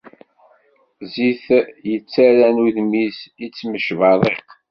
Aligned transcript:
Zzit 1.07 1.45
yettarran 1.89 2.55
udem-is 2.65 3.19
ittmecberriq. 3.45 4.47